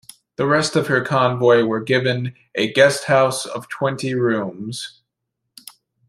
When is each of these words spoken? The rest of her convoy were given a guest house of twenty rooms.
The 0.37 0.47
rest 0.47 0.75
of 0.75 0.87
her 0.87 1.01
convoy 1.05 1.61
were 1.61 1.79
given 1.79 2.33
a 2.55 2.73
guest 2.73 3.03
house 3.03 3.45
of 3.45 3.69
twenty 3.69 4.15
rooms. 4.15 5.03